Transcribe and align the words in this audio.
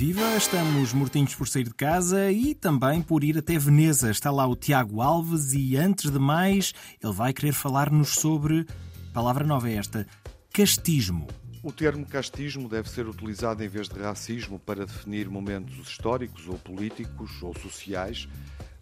estamos 0.00 0.92
mortinhos 0.92 1.34
por 1.34 1.48
sair 1.48 1.64
de 1.64 1.74
casa 1.74 2.30
e 2.30 2.54
também 2.54 3.02
por 3.02 3.24
ir 3.24 3.36
até 3.36 3.58
Veneza. 3.58 4.12
Está 4.12 4.30
lá 4.30 4.46
o 4.46 4.54
Tiago 4.54 5.02
Alves 5.02 5.52
e, 5.52 5.76
antes 5.76 6.08
de 6.08 6.20
mais, 6.20 6.72
ele 7.02 7.12
vai 7.12 7.32
querer 7.32 7.52
falar-nos 7.52 8.10
sobre. 8.10 8.64
Palavra 9.12 9.44
nova 9.44 9.68
é 9.68 9.74
esta: 9.74 10.06
castismo. 10.52 11.26
O 11.64 11.72
termo 11.72 12.06
castismo 12.06 12.68
deve 12.68 12.88
ser 12.88 13.08
utilizado 13.08 13.64
em 13.64 13.68
vez 13.68 13.88
de 13.88 13.98
racismo 13.98 14.60
para 14.60 14.86
definir 14.86 15.28
momentos 15.28 15.76
históricos 15.88 16.46
ou 16.46 16.56
políticos 16.58 17.42
ou 17.42 17.52
sociais 17.58 18.28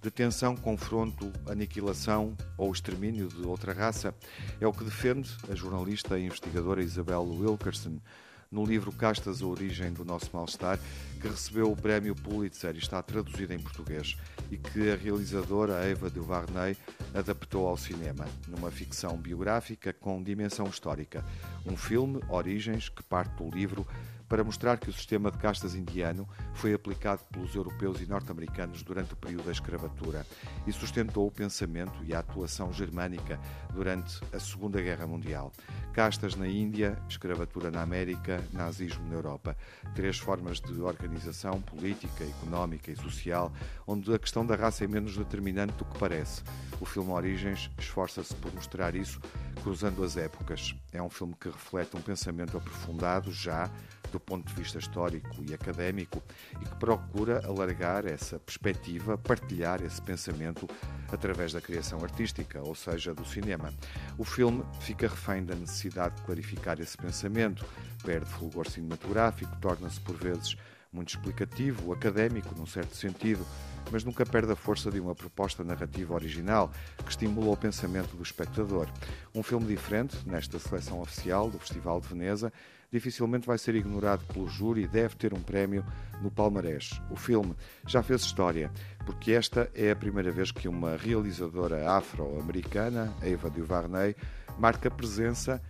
de 0.02 0.10
tensão, 0.10 0.54
confronto, 0.54 1.32
aniquilação 1.48 2.36
ou 2.58 2.70
extermínio 2.70 3.28
de 3.28 3.46
outra 3.46 3.72
raça. 3.72 4.14
É 4.60 4.66
o 4.66 4.72
que 4.72 4.84
defende 4.84 5.30
a 5.50 5.54
jornalista 5.54 6.18
e 6.18 6.26
investigadora 6.26 6.82
Isabel 6.82 7.22
Wilkerson 7.22 8.00
no 8.50 8.64
livro 8.64 8.92
Castas, 8.92 9.42
a 9.42 9.46
origem 9.46 9.92
do 9.92 10.04
nosso 10.04 10.30
mal-estar, 10.32 10.78
que 11.20 11.28
recebeu 11.28 11.70
o 11.70 11.76
prémio 11.76 12.14
Pulitzer 12.14 12.74
e 12.74 12.78
está 12.78 13.02
traduzido 13.02 13.52
em 13.52 13.58
português, 13.58 14.16
e 14.50 14.56
que 14.56 14.90
a 14.90 14.96
realizadora 14.96 15.84
Eva 15.84 16.10
de 16.10 16.20
Varney 16.20 16.76
adaptou 17.14 17.66
ao 17.66 17.76
cinema, 17.76 18.26
numa 18.46 18.70
ficção 18.70 19.16
biográfica 19.16 19.92
com 19.92 20.22
dimensão 20.22 20.66
histórica. 20.66 21.24
Um 21.64 21.76
filme, 21.76 22.20
Origens, 22.28 22.88
que 22.88 23.02
parte 23.02 23.34
do 23.36 23.50
livro 23.50 23.86
para 24.28 24.44
mostrar 24.44 24.78
que 24.78 24.90
o 24.90 24.92
sistema 24.92 25.30
de 25.30 25.38
castas 25.38 25.74
indiano 25.74 26.28
foi 26.54 26.74
aplicado 26.74 27.22
pelos 27.30 27.54
europeus 27.54 28.00
e 28.00 28.06
norte-americanos 28.06 28.82
durante 28.82 29.12
o 29.12 29.16
período 29.16 29.44
da 29.44 29.52
escravatura 29.52 30.26
e 30.66 30.72
sustentou 30.72 31.26
o 31.26 31.30
pensamento 31.30 32.02
e 32.04 32.14
a 32.14 32.18
atuação 32.18 32.72
germânica 32.72 33.38
durante 33.72 34.20
a 34.32 34.40
Segunda 34.40 34.80
Guerra 34.80 35.06
Mundial. 35.06 35.52
Castas 35.92 36.34
na 36.34 36.46
Índia, 36.46 36.98
escravatura 37.08 37.70
na 37.70 37.82
América, 37.82 38.42
nazismo 38.52 39.06
na 39.08 39.14
Europa. 39.14 39.56
Três 39.94 40.18
formas 40.18 40.60
de 40.60 40.80
organização 40.80 41.60
política, 41.60 42.24
económica 42.24 42.90
e 42.90 42.96
social, 42.96 43.52
onde 43.86 44.12
a 44.12 44.18
questão 44.18 44.44
da 44.44 44.56
raça 44.56 44.84
é 44.84 44.88
menos 44.88 45.16
determinante 45.16 45.72
do 45.74 45.84
que 45.84 45.98
parece. 45.98 46.42
O 46.80 46.84
filme 46.84 47.10
Origens 47.10 47.70
esforça-se 47.78 48.34
por 48.36 48.52
mostrar 48.52 48.94
isso 48.94 49.20
cruzando 49.62 50.04
as 50.04 50.16
épocas. 50.16 50.74
É 50.92 51.02
um 51.02 51.08
filme 51.08 51.34
que 51.40 51.48
reflete 51.48 51.96
um 51.96 52.00
pensamento 52.00 52.56
aprofundado 52.56 53.32
já 53.32 53.70
do 54.16 54.20
ponto 54.20 54.48
de 54.48 54.54
vista 54.54 54.78
histórico 54.78 55.44
e 55.46 55.52
académico 55.52 56.22
e 56.58 56.64
que 56.64 56.74
procura 56.76 57.46
alargar 57.46 58.06
essa 58.06 58.38
perspectiva, 58.38 59.18
partilhar 59.18 59.82
esse 59.82 60.00
pensamento 60.00 60.66
através 61.12 61.52
da 61.52 61.60
criação 61.60 62.02
artística, 62.02 62.62
ou 62.62 62.74
seja, 62.74 63.12
do 63.12 63.26
cinema. 63.26 63.74
O 64.16 64.24
filme 64.24 64.64
fica 64.80 65.06
refém 65.06 65.44
da 65.44 65.54
necessidade 65.54 66.16
de 66.16 66.22
clarificar 66.22 66.80
esse 66.80 66.96
pensamento, 66.96 67.64
perde 68.02 68.24
fulgor 68.30 68.66
cinematográfico, 68.70 69.54
torna-se 69.60 70.00
por 70.00 70.16
vezes 70.16 70.56
muito 70.90 71.10
explicativo, 71.10 71.92
académico, 71.92 72.54
num 72.56 72.66
certo 72.66 72.96
sentido, 72.96 73.46
mas 73.90 74.04
nunca 74.04 74.24
perde 74.24 74.52
a 74.52 74.56
força 74.56 74.90
de 74.90 75.00
uma 75.00 75.14
proposta 75.14 75.62
narrativa 75.64 76.14
original 76.14 76.70
que 77.04 77.10
estimula 77.10 77.52
o 77.52 77.56
pensamento 77.56 78.16
do 78.16 78.22
espectador. 78.22 78.88
Um 79.34 79.42
filme 79.42 79.66
diferente, 79.66 80.16
nesta 80.26 80.58
seleção 80.58 81.00
oficial 81.00 81.50
do 81.50 81.58
Festival 81.58 82.00
de 82.00 82.08
Veneza, 82.08 82.52
dificilmente 82.90 83.46
vai 83.46 83.58
ser 83.58 83.74
ignorado 83.74 84.24
pelo 84.32 84.48
júri 84.48 84.82
e 84.82 84.88
deve 84.88 85.16
ter 85.16 85.34
um 85.34 85.40
prémio 85.40 85.84
no 86.22 86.30
palmarés. 86.30 87.00
O 87.10 87.16
filme 87.16 87.54
já 87.86 88.02
fez 88.02 88.22
história, 88.22 88.70
porque 89.04 89.32
esta 89.32 89.70
é 89.74 89.90
a 89.90 89.96
primeira 89.96 90.30
vez 90.30 90.50
que 90.50 90.68
uma 90.68 90.96
realizadora 90.96 91.90
afro-americana, 91.90 93.12
Eva 93.22 93.50
DuVernay, 93.50 94.14
marca 94.58 94.90
presença 94.90 95.60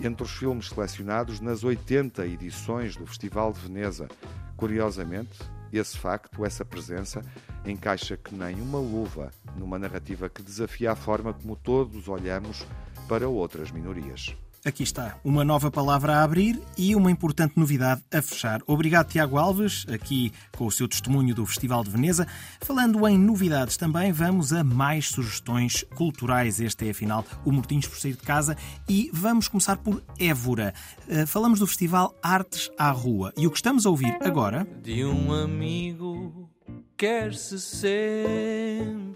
entre 0.00 0.24
os 0.24 0.30
filmes 0.32 0.68
selecionados 0.68 1.40
nas 1.40 1.62
80 1.62 2.26
edições 2.26 2.96
do 2.96 3.06
Festival 3.06 3.52
de 3.52 3.60
Veneza. 3.60 4.08
Curiosamente, 4.56 5.38
esse 5.78 5.98
facto, 5.98 6.44
essa 6.44 6.64
presença, 6.64 7.22
encaixa 7.64 8.16
que 8.16 8.34
nem 8.34 8.60
uma 8.60 8.78
luva 8.78 9.30
numa 9.56 9.78
narrativa 9.78 10.28
que 10.28 10.42
desafia 10.42 10.92
a 10.92 10.96
forma 10.96 11.32
como 11.32 11.56
todos 11.56 12.08
olhamos 12.08 12.66
para 13.08 13.28
outras 13.28 13.70
minorias. 13.70 14.36
Aqui 14.64 14.82
está, 14.82 15.18
uma 15.22 15.44
nova 15.44 15.70
palavra 15.70 16.14
a 16.14 16.22
abrir 16.22 16.58
e 16.78 16.96
uma 16.96 17.10
importante 17.10 17.52
novidade 17.58 18.02
a 18.10 18.22
fechar. 18.22 18.62
Obrigado, 18.66 19.08
Tiago 19.08 19.36
Alves, 19.36 19.84
aqui 19.92 20.32
com 20.56 20.64
o 20.64 20.70
seu 20.70 20.88
testemunho 20.88 21.34
do 21.34 21.44
Festival 21.44 21.84
de 21.84 21.90
Veneza. 21.90 22.26
Falando 22.62 23.06
em 23.06 23.18
novidades 23.18 23.76
também, 23.76 24.10
vamos 24.10 24.54
a 24.54 24.64
mais 24.64 25.08
sugestões 25.08 25.84
culturais. 25.94 26.60
Este 26.60 26.86
é, 26.86 26.92
afinal, 26.92 27.26
o 27.44 27.52
Mortinhos 27.52 27.86
por 27.86 27.98
Sair 27.98 28.14
de 28.14 28.22
Casa 28.22 28.56
e 28.88 29.10
vamos 29.12 29.48
começar 29.48 29.76
por 29.76 30.02
Évora. 30.18 30.72
Eh, 31.10 31.26
falamos 31.26 31.58
do 31.58 31.66
Festival 31.66 32.14
Artes 32.22 32.70
à 32.78 32.90
Rua 32.90 33.34
e 33.36 33.46
o 33.46 33.50
que 33.50 33.58
estamos 33.58 33.84
a 33.84 33.90
ouvir 33.90 34.16
agora... 34.22 34.66
De 34.82 35.04
um 35.04 35.30
amigo. 35.30 36.48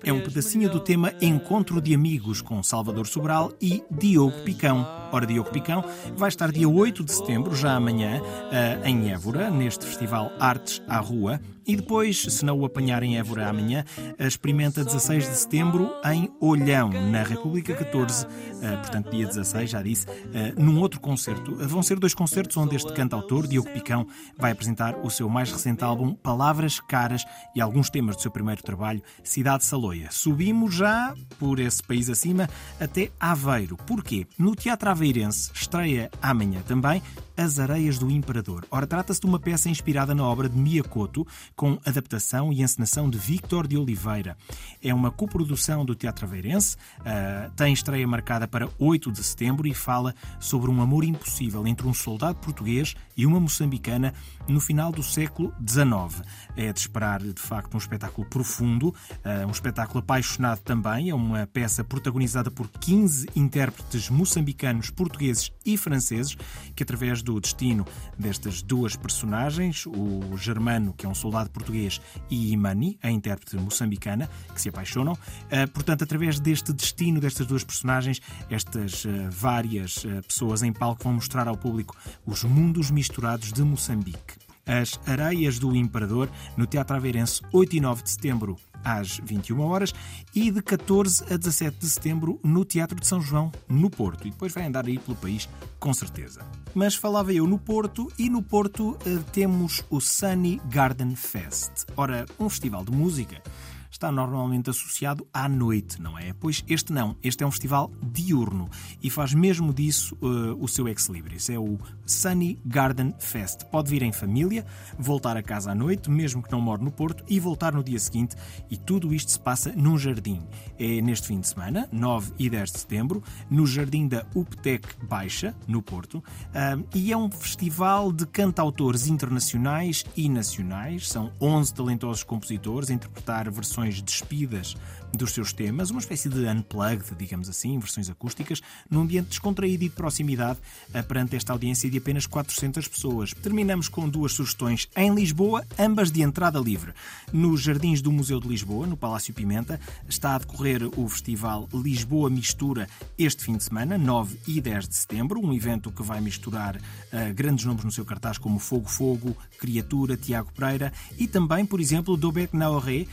É 0.02 0.12
um 0.12 0.20
pedacinho 0.20 0.68
do 0.68 0.80
tema 0.80 1.14
Encontro 1.22 1.80
de 1.80 1.94
Amigos 1.94 2.42
com 2.42 2.62
Salvador 2.62 3.06
Sobral 3.06 3.52
e 3.62 3.82
Diogo 3.90 4.42
Picão. 4.42 5.07
Ora, 5.10 5.26
Diogo 5.26 5.50
Picão 5.50 5.84
vai 6.16 6.28
estar 6.28 6.52
dia 6.52 6.68
8 6.68 7.04
de 7.04 7.12
setembro, 7.12 7.54
já 7.54 7.74
amanhã, 7.74 8.20
eh, 8.52 8.80
em 8.84 9.10
Évora, 9.10 9.50
neste 9.50 9.86
Festival 9.86 10.30
Artes 10.38 10.82
à 10.86 10.98
Rua. 10.98 11.40
E 11.68 11.76
depois, 11.76 12.22
se 12.22 12.46
não 12.46 12.58
o 12.58 12.64
apanhar 12.64 13.02
em 13.02 13.18
Évora 13.18 13.46
amanhã, 13.46 13.84
experimenta 14.18 14.82
16 14.82 15.28
de 15.28 15.36
setembro 15.36 15.90
em 16.06 16.30
Olhão, 16.40 16.88
na 16.88 17.22
República 17.22 17.74
14, 17.74 18.26
eh, 18.62 18.76
portanto, 18.76 19.10
dia 19.10 19.26
16, 19.26 19.68
já 19.68 19.82
disse, 19.82 20.06
eh, 20.32 20.54
num 20.56 20.80
outro 20.80 20.98
concerto. 20.98 21.54
Vão 21.56 21.82
ser 21.82 21.98
dois 21.98 22.14
concertos 22.14 22.56
onde 22.56 22.74
este 22.74 22.90
cantautor, 22.94 23.46
Diogo 23.46 23.68
Picão, 23.68 24.06
vai 24.38 24.52
apresentar 24.52 24.96
o 25.04 25.10
seu 25.10 25.28
mais 25.28 25.52
recente 25.52 25.84
álbum 25.84 26.14
Palavras 26.14 26.80
Caras 26.80 27.26
e 27.54 27.60
alguns 27.60 27.90
temas 27.90 28.16
do 28.16 28.22
seu 28.22 28.30
primeiro 28.30 28.62
trabalho, 28.62 29.02
Cidade 29.22 29.62
Saloia. 29.62 30.08
Subimos 30.10 30.74
já 30.74 31.14
por 31.38 31.60
esse 31.60 31.82
país 31.82 32.08
acima 32.08 32.48
até 32.80 33.10
Aveiro. 33.20 33.76
Porquê? 33.76 34.26
No 34.38 34.56
Teatro 34.56 34.88
Aveirense 34.98 35.52
estreia 35.54 36.10
amanhã 36.20 36.60
também 36.66 37.00
as 37.38 37.60
Areias 37.60 38.00
do 38.00 38.10
Imperador. 38.10 38.66
Ora, 38.68 38.84
trata-se 38.84 39.20
de 39.20 39.26
uma 39.26 39.38
peça 39.38 39.68
inspirada 39.68 40.12
na 40.12 40.24
obra 40.24 40.48
de 40.48 40.58
Miyakoto, 40.58 41.24
com 41.54 41.78
adaptação 41.86 42.52
e 42.52 42.62
encenação 42.62 43.08
de 43.08 43.16
Victor 43.16 43.68
de 43.68 43.76
Oliveira. 43.76 44.36
É 44.82 44.92
uma 44.92 45.12
coprodução 45.12 45.84
do 45.84 45.94
Teatro 45.94 46.26
Aveirense, 46.26 46.76
uh, 46.98 47.48
tem 47.52 47.72
estreia 47.72 48.06
marcada 48.08 48.48
para 48.48 48.68
8 48.76 49.12
de 49.12 49.22
setembro 49.22 49.68
e 49.68 49.72
fala 49.72 50.16
sobre 50.40 50.68
um 50.68 50.82
amor 50.82 51.04
impossível 51.04 51.64
entre 51.64 51.86
um 51.86 51.94
soldado 51.94 52.40
português 52.40 52.96
e 53.16 53.24
uma 53.24 53.38
moçambicana 53.38 54.12
no 54.48 54.60
final 54.60 54.90
do 54.90 55.02
século 55.02 55.54
XIX. 55.64 56.26
É 56.56 56.72
de 56.72 56.80
esperar, 56.80 57.22
de 57.22 57.40
facto, 57.40 57.74
um 57.74 57.78
espetáculo 57.78 58.26
profundo, 58.28 58.88
uh, 58.88 59.46
um 59.46 59.52
espetáculo 59.52 60.00
apaixonado 60.00 60.58
também. 60.62 61.10
É 61.10 61.14
uma 61.14 61.46
peça 61.46 61.84
protagonizada 61.84 62.50
por 62.50 62.68
15 62.68 63.28
intérpretes 63.36 64.10
moçambicanos, 64.10 64.90
portugueses 64.90 65.52
e 65.64 65.76
franceses, 65.76 66.36
que 66.74 66.82
através 66.82 67.22
do 67.32 67.40
destino 67.40 67.86
destas 68.18 68.62
duas 68.62 68.96
personagens, 68.96 69.84
o 69.86 70.36
Germano, 70.36 70.94
que 70.96 71.04
é 71.04 71.08
um 71.08 71.14
soldado 71.14 71.50
português, 71.50 72.00
e 72.30 72.52
Imani, 72.52 72.98
a 73.02 73.10
intérprete 73.10 73.56
moçambicana, 73.56 74.28
que 74.54 74.60
se 74.60 74.70
apaixonam. 74.70 75.12
Uh, 75.12 75.68
portanto, 75.72 76.04
através 76.04 76.40
deste 76.40 76.72
destino 76.72 77.20
destas 77.20 77.46
duas 77.46 77.62
personagens, 77.62 78.20
estas 78.50 79.04
uh, 79.04 79.08
várias 79.30 80.04
uh, 80.04 80.22
pessoas 80.26 80.62
em 80.62 80.72
palco 80.72 81.04
vão 81.04 81.12
mostrar 81.14 81.46
ao 81.46 81.56
público 81.56 81.94
os 82.24 82.44
mundos 82.44 82.90
misturados 82.90 83.52
de 83.52 83.62
Moçambique. 83.62 84.48
As 84.64 85.00
Areias 85.06 85.58
do 85.58 85.74
Imperador, 85.74 86.30
no 86.56 86.66
Teatro 86.66 86.96
Aveirense, 86.96 87.40
8 87.52 87.76
e 87.76 87.80
9 87.80 88.02
de 88.02 88.10
setembro, 88.10 88.58
às 88.84 89.18
21 89.18 89.60
horas, 89.60 89.94
e 90.34 90.50
de 90.50 90.62
14 90.62 91.24
a 91.32 91.36
17 91.36 91.78
de 91.78 91.88
setembro, 91.88 92.40
no 92.42 92.64
Teatro 92.64 92.98
de 92.98 93.06
São 93.06 93.20
João, 93.20 93.52
no 93.68 93.90
Porto. 93.90 94.26
E 94.26 94.30
depois 94.30 94.52
vai 94.52 94.66
andar 94.66 94.86
aí 94.86 94.98
pelo 94.98 95.16
país, 95.16 95.48
com 95.78 95.92
certeza. 95.92 96.40
Mas 96.74 96.94
falava 96.94 97.32
eu 97.32 97.46
no 97.46 97.58
Porto, 97.58 98.10
e 98.18 98.28
no 98.28 98.42
Porto 98.42 98.90
uh, 98.90 99.22
temos 99.32 99.84
o 99.90 100.00
Sunny 100.00 100.60
Garden 100.68 101.14
Fest. 101.14 101.84
Ora, 101.96 102.26
um 102.38 102.48
festival 102.48 102.84
de 102.84 102.92
música 102.92 103.42
está 103.90 104.12
normalmente 104.12 104.70
associado 104.70 105.26
à 105.32 105.48
noite, 105.48 106.00
não 106.00 106.18
é? 106.18 106.32
Pois 106.32 106.64
este 106.68 106.92
não, 106.92 107.16
este 107.22 107.42
é 107.42 107.46
um 107.46 107.50
festival 107.50 107.90
diurno 108.02 108.68
e 109.02 109.10
faz 109.10 109.34
mesmo 109.34 109.72
disso 109.72 110.16
uh, 110.20 110.62
o 110.62 110.68
seu 110.68 110.88
ex-libris. 110.88 111.48
É 111.50 111.58
o 111.58 111.78
Sunny 112.06 112.58
Garden 112.64 113.14
Fest. 113.18 113.64
Pode 113.64 113.90
vir 113.90 114.02
em 114.02 114.12
família, 114.12 114.64
voltar 114.98 115.36
a 115.36 115.42
casa 115.42 115.72
à 115.72 115.74
noite, 115.74 116.10
mesmo 116.10 116.42
que 116.42 116.52
não 116.52 116.60
more 116.60 116.82
no 116.82 116.90
Porto, 116.90 117.24
e 117.28 117.40
voltar 117.40 117.72
no 117.72 117.82
dia 117.82 117.98
seguinte. 117.98 118.36
E 118.70 118.76
tudo 118.76 119.12
isto 119.14 119.30
se 119.30 119.40
passa 119.40 119.72
num 119.74 119.98
jardim. 119.98 120.46
É 120.78 121.00
neste 121.00 121.28
fim 121.28 121.40
de 121.40 121.48
semana, 121.48 121.88
9 121.90 122.32
e 122.38 122.50
10 122.50 122.72
de 122.72 122.78
setembro, 122.80 123.22
no 123.50 123.66
jardim 123.66 124.06
da 124.06 124.26
UPTEC 124.34 124.86
Baixa, 125.04 125.54
no 125.66 125.82
Porto. 125.82 126.18
Uh, 126.18 126.86
e 126.94 127.12
é 127.12 127.16
um 127.16 127.30
festival 127.30 128.12
de 128.12 128.26
cantautores 128.26 129.06
internacionais 129.06 130.04
e 130.16 130.28
nacionais. 130.28 131.08
São 131.08 131.32
11 131.40 131.74
talentosos 131.74 132.22
compositores 132.22 132.90
a 132.90 132.94
interpretar 132.94 133.50
versões 133.50 133.77
versões 133.78 134.02
despidas 134.02 134.76
dos 135.14 135.32
seus 135.32 135.52
temas, 135.52 135.90
uma 135.90 136.00
espécie 136.00 136.28
de 136.28 136.46
unplugged, 136.46 137.14
digamos 137.16 137.48
assim, 137.48 137.78
versões 137.78 138.10
acústicas, 138.10 138.60
num 138.90 139.00
ambiente 139.00 139.28
descontraído 139.28 139.84
e 139.84 139.88
de 139.88 139.94
proximidade 139.94 140.58
eh, 140.92 141.00
perante 141.00 141.34
esta 141.34 141.52
audiência 141.52 141.90
de 141.90 141.96
apenas 141.96 142.26
400 142.26 142.86
pessoas. 142.86 143.32
Terminamos 143.32 143.88
com 143.88 144.08
duas 144.08 144.32
sugestões 144.32 144.86
em 144.94 145.14
Lisboa, 145.14 145.64
ambas 145.78 146.10
de 146.10 146.22
entrada 146.22 146.58
livre. 146.58 146.92
Nos 147.32 147.62
Jardins 147.62 148.02
do 148.02 148.12
Museu 148.12 148.38
de 148.38 148.48
Lisboa, 148.48 148.86
no 148.86 148.96
Palácio 148.96 149.32
Pimenta, 149.32 149.80
está 150.06 150.34
a 150.34 150.38
decorrer 150.38 150.82
o 150.98 151.08
festival 151.08 151.68
Lisboa 151.72 152.28
Mistura 152.28 152.86
este 153.16 153.44
fim 153.44 153.56
de 153.56 153.64
semana, 153.64 153.96
9 153.96 154.38
e 154.46 154.60
10 154.60 154.88
de 154.88 154.94
setembro, 154.94 155.40
um 155.40 155.54
evento 155.54 155.90
que 155.90 156.02
vai 156.02 156.20
misturar 156.20 156.76
uh, 156.76 157.34
grandes 157.34 157.64
nomes 157.64 157.84
no 157.84 157.90
seu 157.90 158.04
cartaz 158.04 158.36
como 158.36 158.58
Fogo 158.58 158.88
Fogo, 158.88 159.36
Criatura, 159.58 160.16
Tiago 160.16 160.52
Pereira 160.52 160.92
e 161.16 161.26
também, 161.26 161.64
por 161.64 161.80
exemplo, 161.80 162.16
Dobek 162.16 162.54
Naoré, 162.54 163.06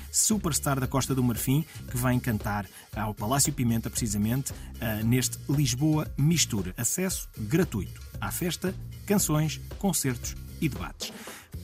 superstar 0.55 0.79
da 0.79 0.87
Costa 0.87 1.13
do 1.13 1.23
Marfim, 1.23 1.65
que 1.91 1.97
vem 1.97 2.19
cantar 2.19 2.65
ao 2.95 3.13
Palácio 3.13 3.51
Pimenta, 3.51 3.89
precisamente, 3.89 4.53
eh, 4.79 5.03
neste 5.03 5.37
Lisboa 5.49 6.07
Mistura. 6.17 6.73
Acesso 6.77 7.27
gratuito 7.37 8.01
à 8.21 8.31
festa, 8.31 8.73
canções, 9.05 9.59
concertos 9.77 10.35
e 10.61 10.69
debates. 10.69 11.11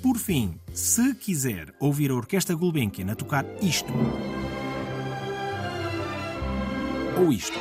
Por 0.02 0.18
fim, 0.18 0.60
se 0.74 1.16
quiser 1.16 1.74
ouvir 1.80 2.12
a 2.12 2.16
Orquestra 2.16 2.56
Gulbenkian 2.56 3.12
a 3.12 3.16
tocar 3.16 3.46
isto 3.62 3.92
ou 7.18 7.32
isto, 7.32 7.58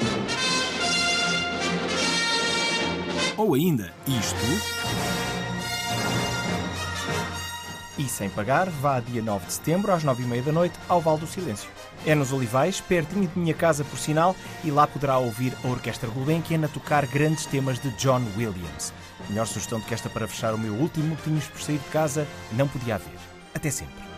ou 3.37 3.55
ainda 3.55 3.93
isto. 4.07 5.30
E 8.01 8.09
sem 8.09 8.31
pagar, 8.31 8.71
vá 8.71 8.99
dia 8.99 9.21
9 9.21 9.45
de 9.45 9.53
setembro, 9.53 9.93
às 9.93 10.03
9h30 10.03 10.43
da 10.45 10.53
noite, 10.53 10.79
ao 10.89 11.03
Val 11.03 11.19
do 11.19 11.27
Silêncio. 11.27 11.69
É 12.07 12.15
nos 12.15 12.33
Olivais, 12.33 12.81
pertinho 12.81 13.29
de 13.29 13.39
minha 13.39 13.53
casa, 13.53 13.85
por 13.85 13.99
sinal, 13.99 14.35
e 14.65 14.71
lá 14.71 14.87
poderá 14.87 15.19
ouvir 15.19 15.53
a 15.63 15.69
Orquestra 15.69 16.09
Gulbenkian 16.09 16.65
a 16.65 16.69
tocar 16.69 17.05
grandes 17.05 17.45
temas 17.45 17.79
de 17.79 17.91
John 17.99 18.23
Williams. 18.39 18.95
Melhor 19.29 19.47
sugestão 19.47 19.81
do 19.81 19.85
que 19.85 19.93
esta 19.93 20.09
para 20.09 20.27
fechar 20.27 20.55
o 20.55 20.59
meu 20.59 20.73
último 20.73 21.15
Tinhos 21.23 21.47
por 21.47 21.61
sair 21.61 21.77
de 21.77 21.91
casa 21.91 22.27
não 22.53 22.67
podia 22.67 22.95
haver. 22.95 23.19
Até 23.55 23.71
sempre. 23.71 24.10